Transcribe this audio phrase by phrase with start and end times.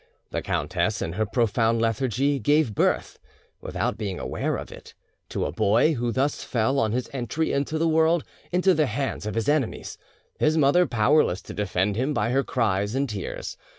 [0.31, 3.19] The countess, in her profound lethargy, gave birth,
[3.61, 4.95] without being aware of it,
[5.29, 9.27] to a boy, who thus fell on his entry into the world into the hands
[9.27, 9.99] of his enemies,
[10.39, 13.57] his mother powerless to defend him by her cries and tears.